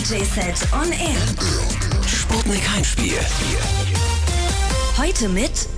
[0.00, 1.20] DJ-Set on Air.
[2.06, 3.18] Sputnik Heimspiel.
[4.96, 5.68] Heute mit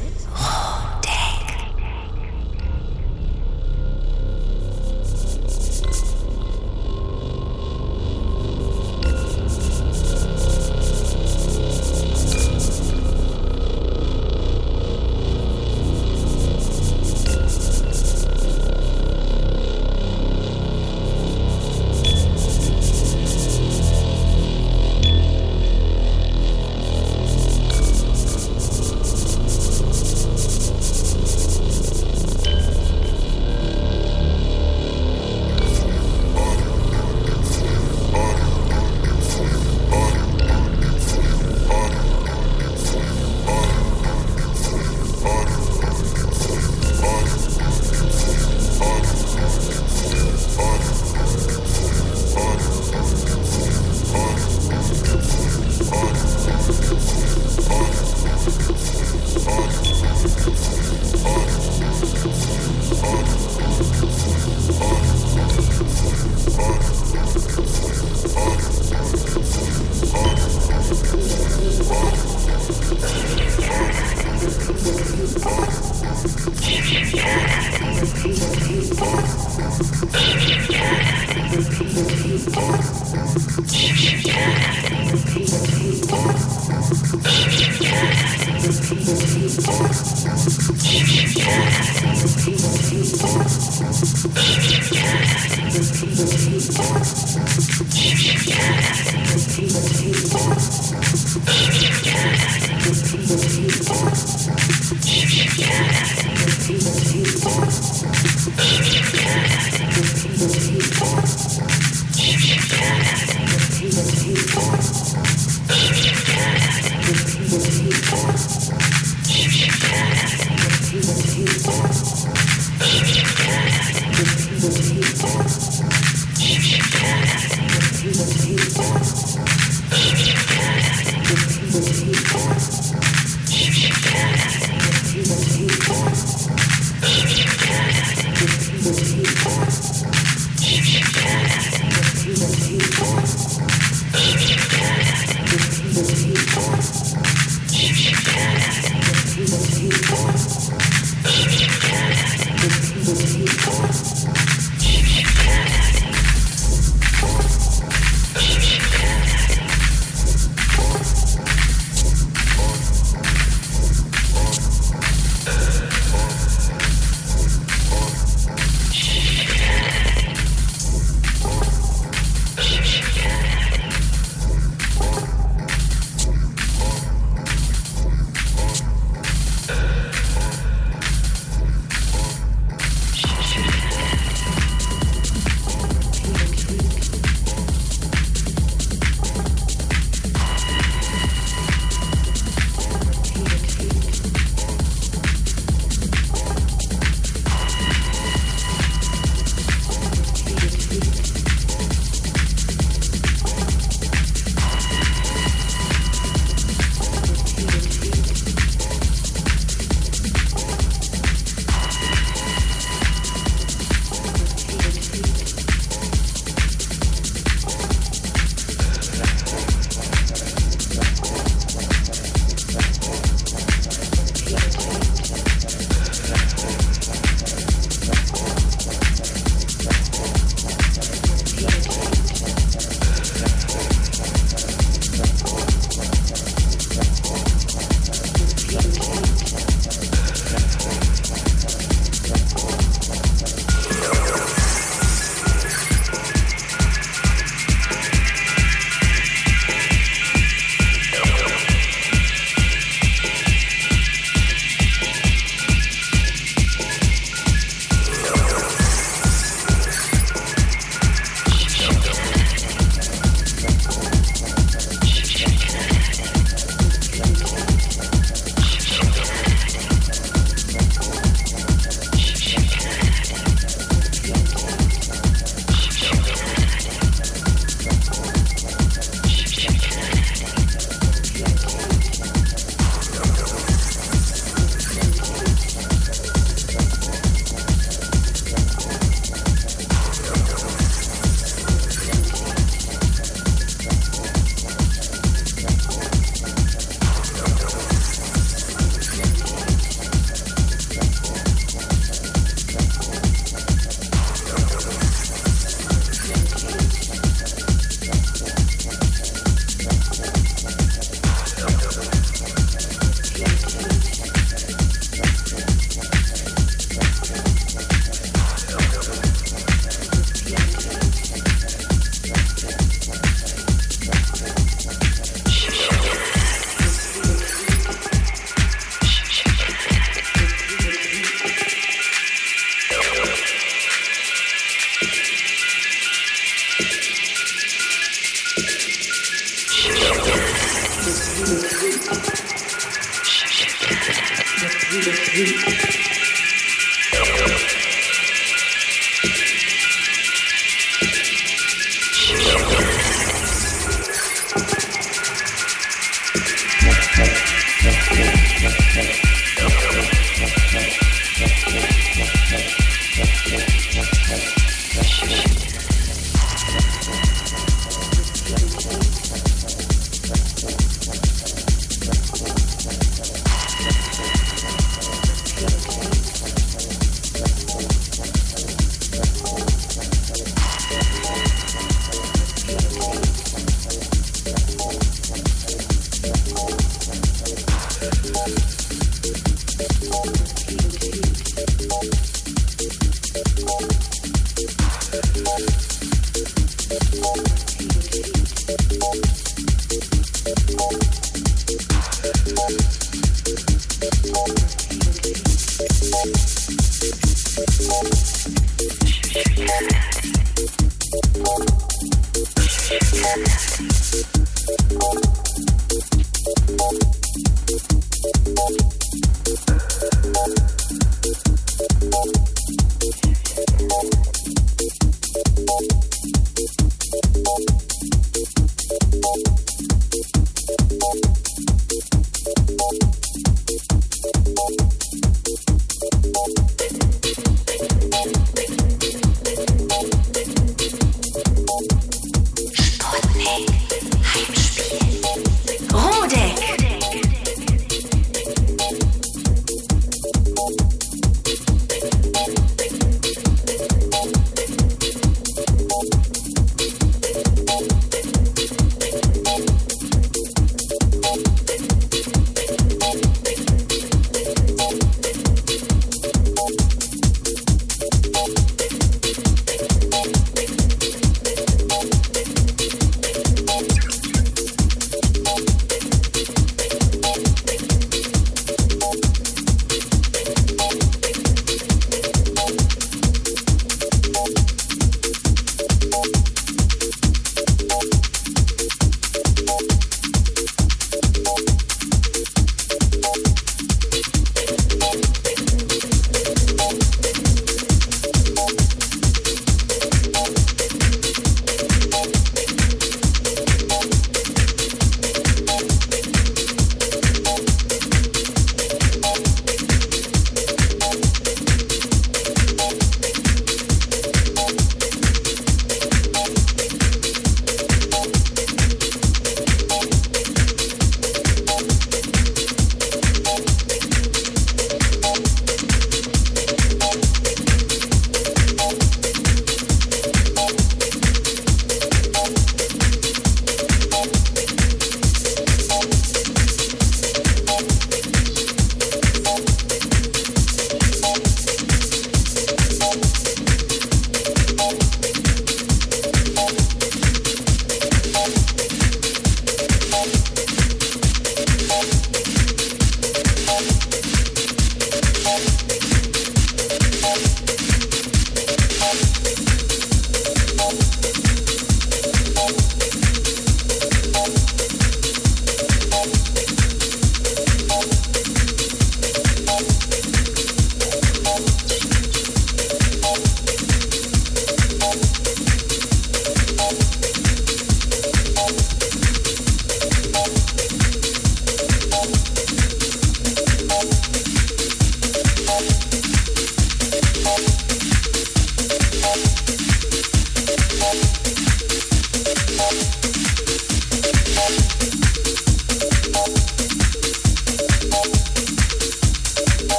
[107.54, 107.91] Thank you.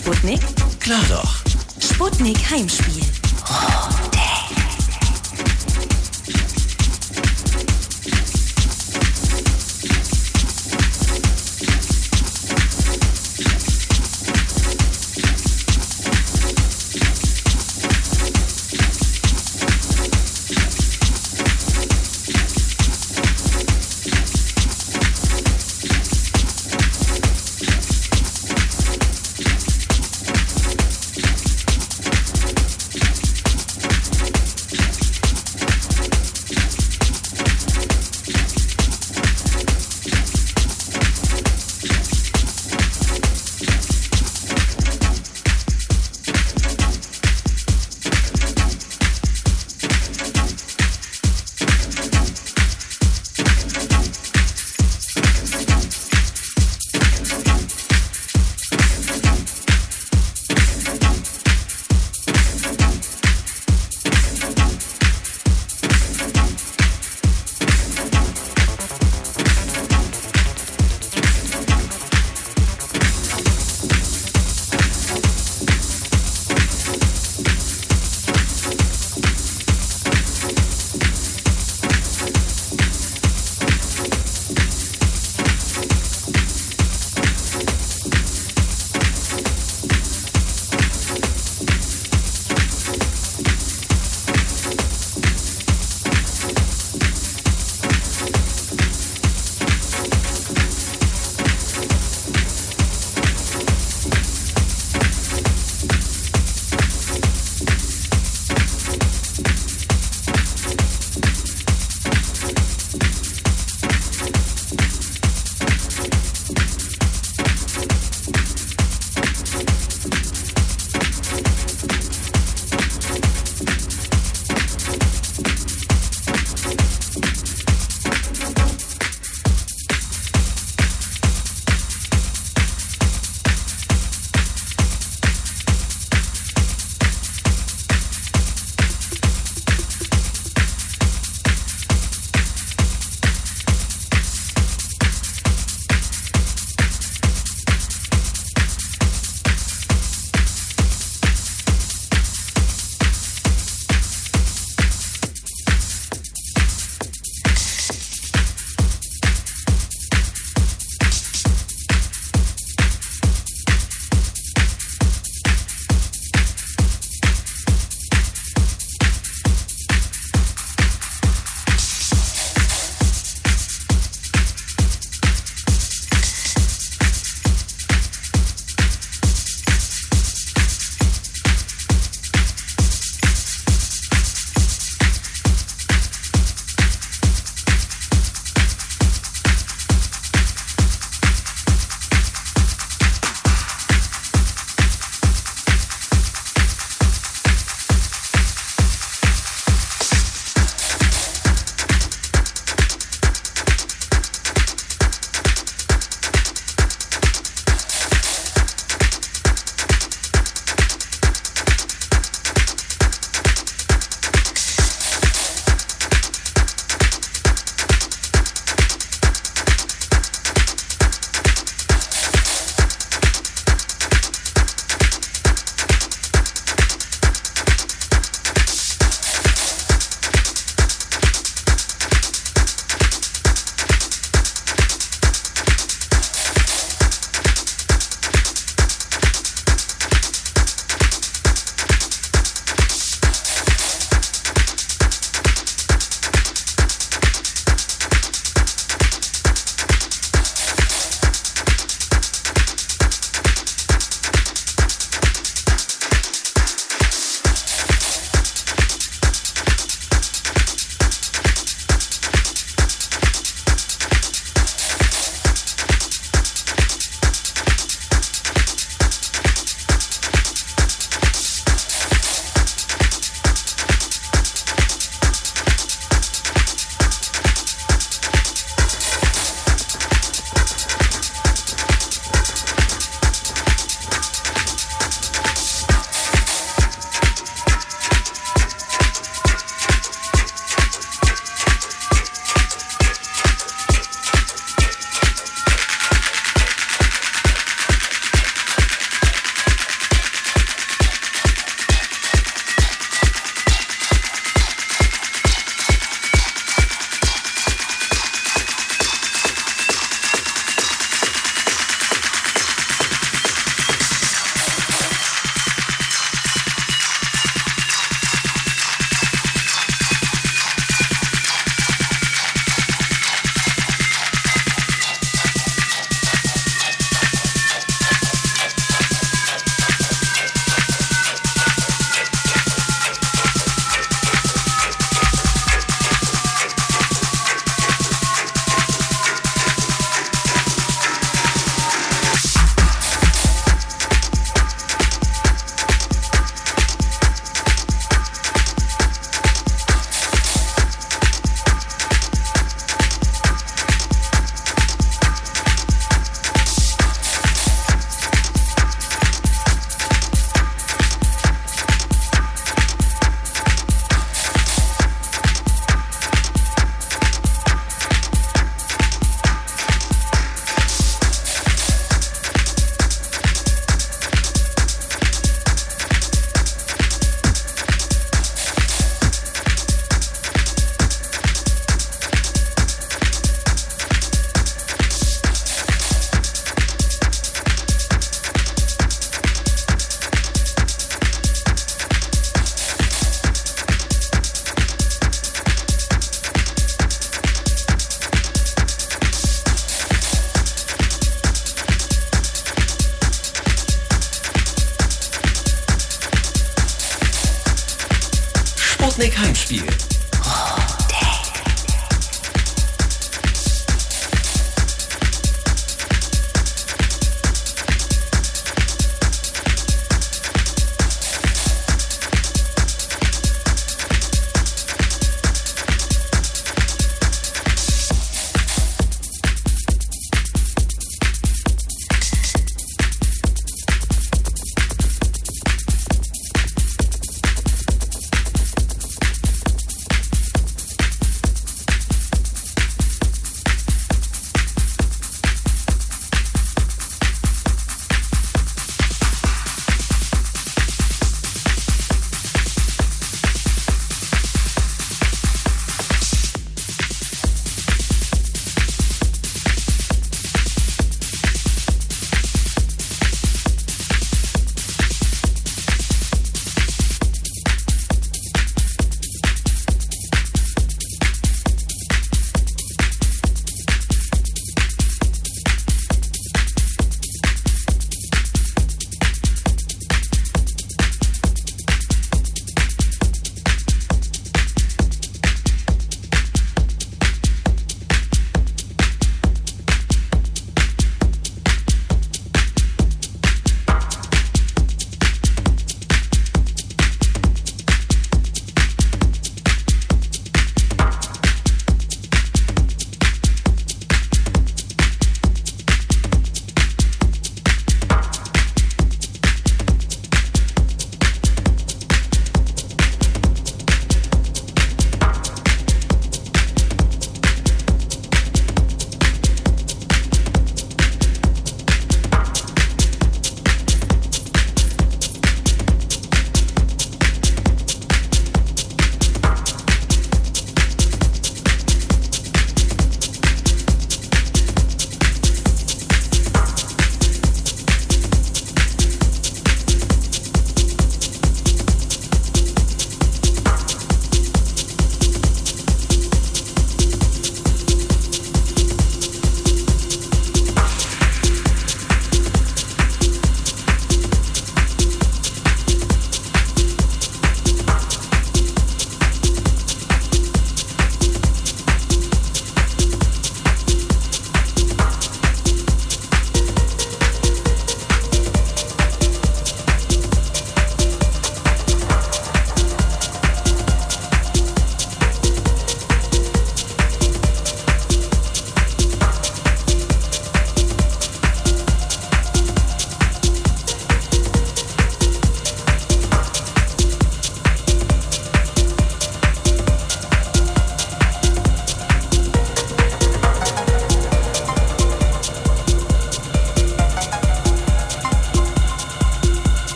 [0.00, 0.39] Sputnik?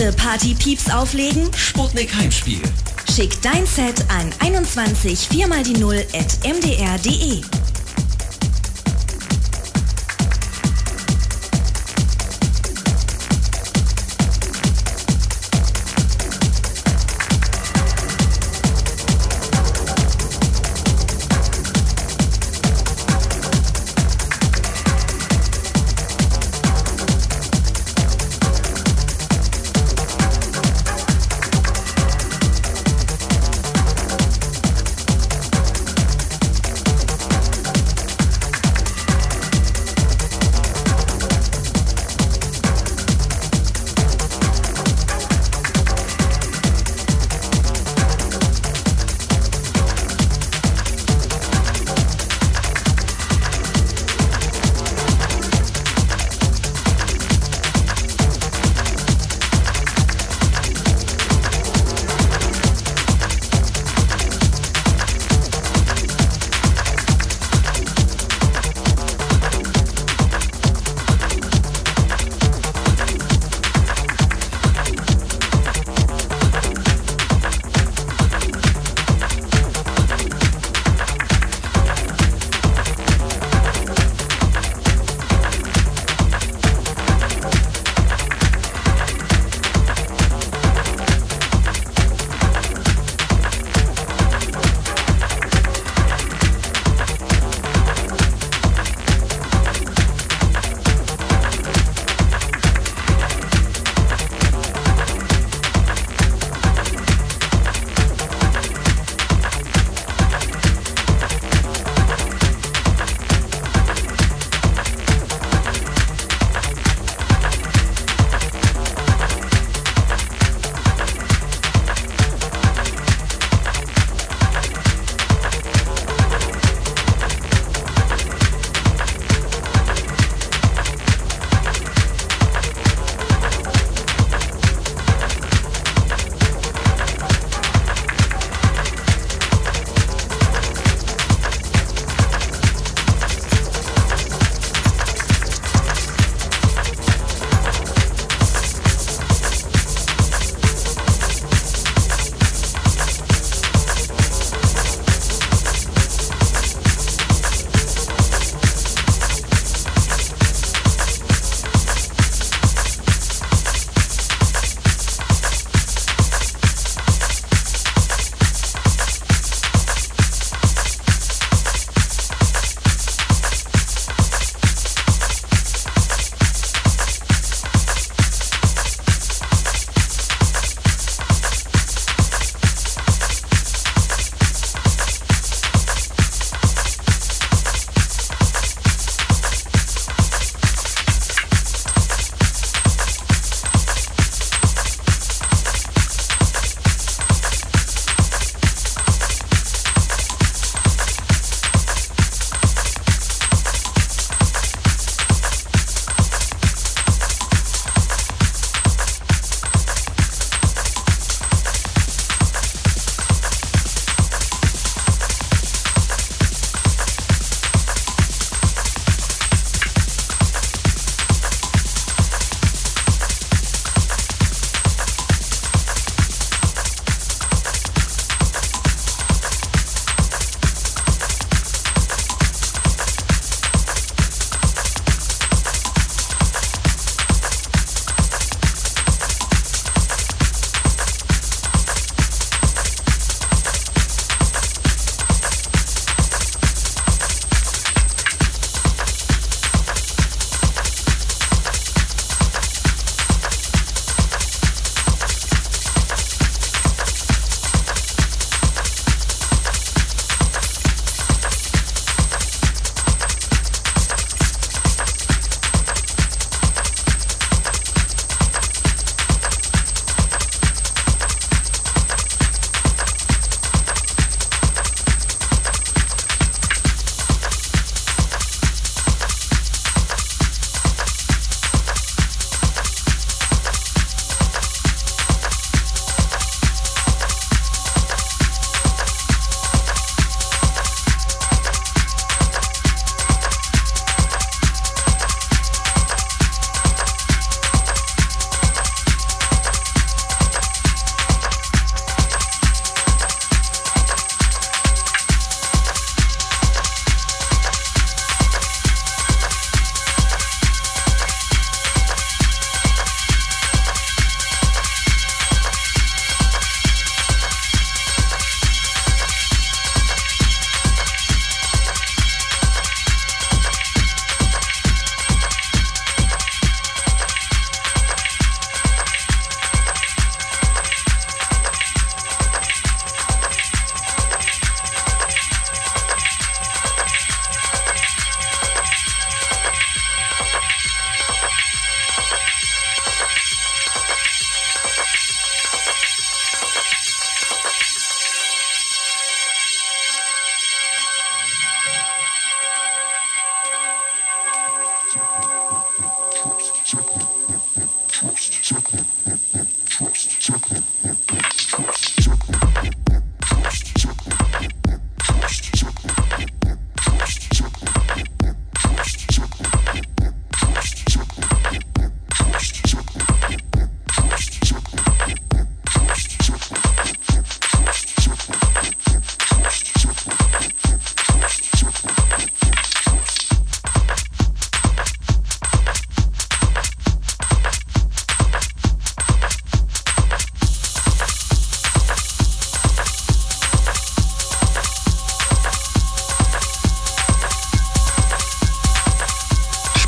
[0.00, 1.50] Tausende Party-Pieps auflegen?
[1.54, 2.60] Sputnik Heimspiel.
[3.14, 7.59] Schick dein Set an 21 4 mal die 0 at mdr.de.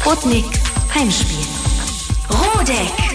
[0.03, 0.61] Sputnik
[0.95, 1.47] Heimspiel.
[2.29, 3.12] Rodeck.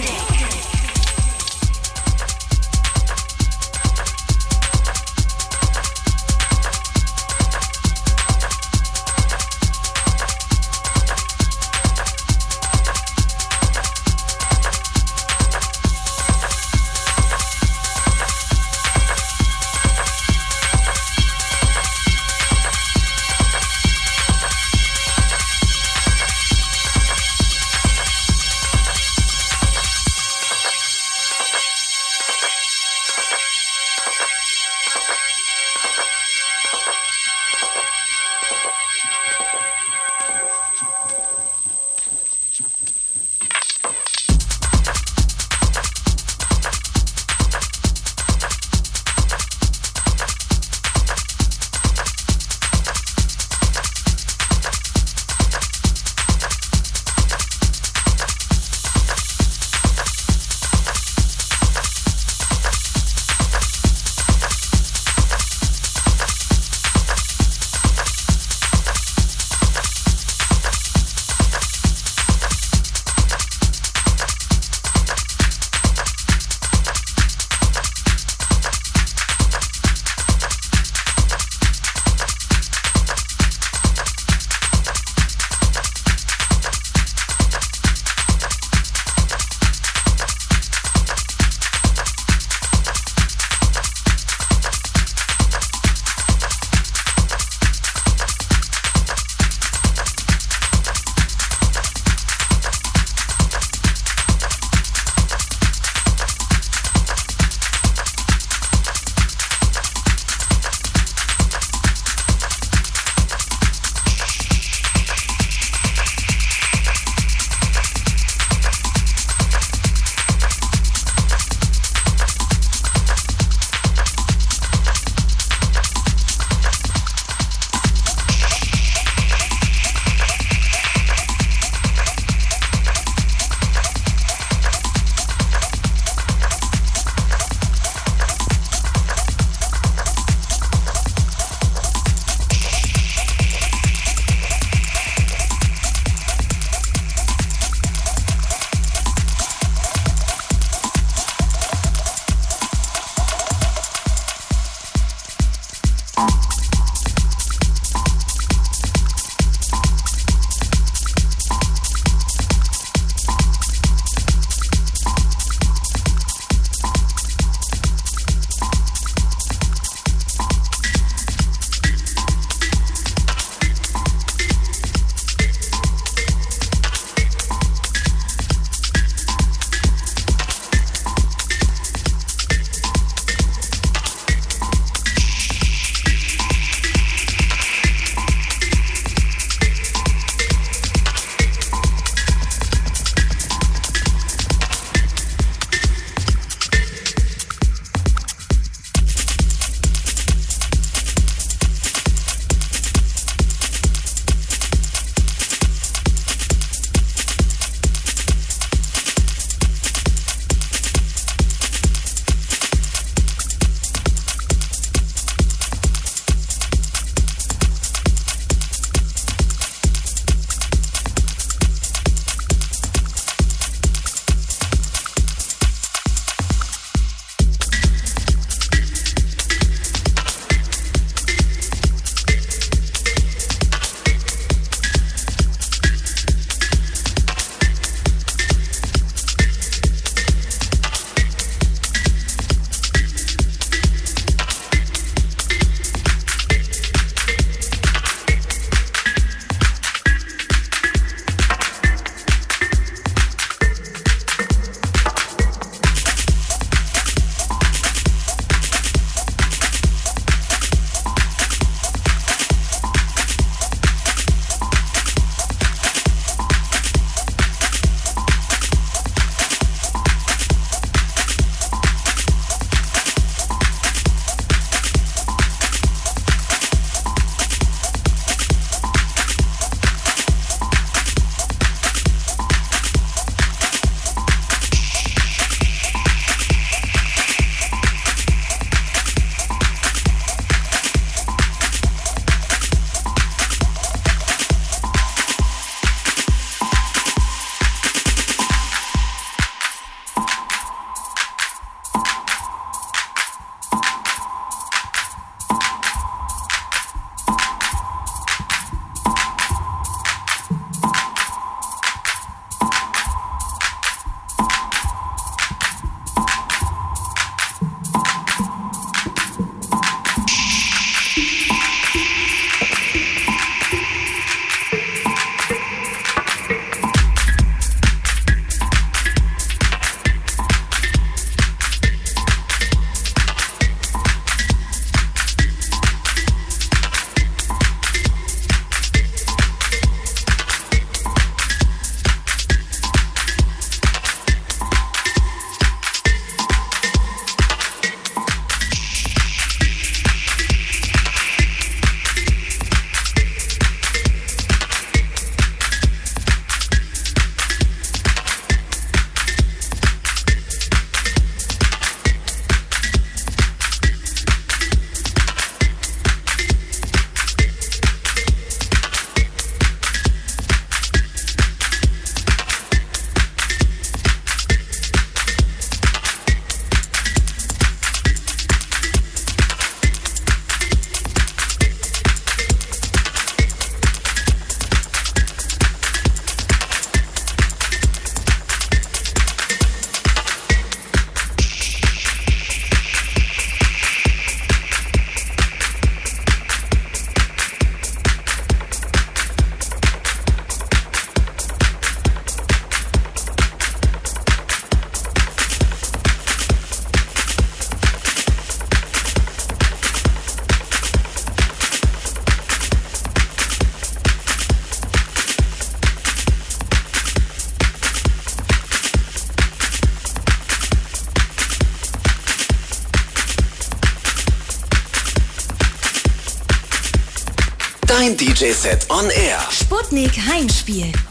[428.38, 429.40] DJ-Set on Air.
[429.50, 431.07] Sputnik Heimspiel.